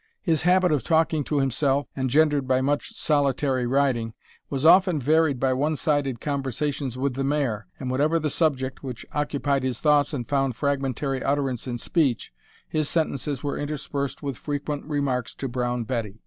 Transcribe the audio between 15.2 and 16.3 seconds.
to Brown Betty.